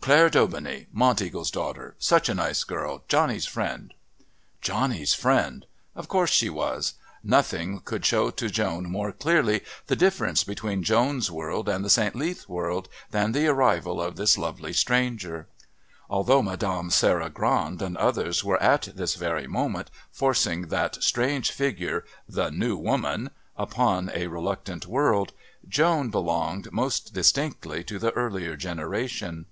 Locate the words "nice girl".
2.34-3.04